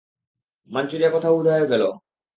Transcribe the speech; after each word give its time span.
Manchuria 0.69 1.11
কোথায় 1.11 1.35
উধাও 1.39 1.55
হয়ে 1.55 1.69
গেলো? 1.71 1.87